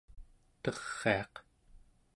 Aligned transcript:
teriaq 0.63 1.33